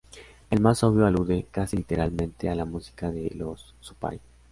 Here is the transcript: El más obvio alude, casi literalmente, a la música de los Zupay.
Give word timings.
El 0.49 0.61
más 0.61 0.83
obvio 0.83 1.05
alude, 1.05 1.45
casi 1.51 1.77
literalmente, 1.77 2.49
a 2.49 2.55
la 2.55 2.65
música 2.65 3.11
de 3.11 3.29
los 3.35 3.75
Zupay. 3.83 4.19